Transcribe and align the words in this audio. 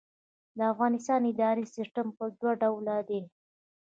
د 0.57 0.59
افغانستان 0.71 1.21
اداري 1.31 1.65
سیسټم 1.75 2.07
په 2.17 2.25
دوه 2.39 2.53
ډوله 2.61 2.95
دی. 3.09 3.21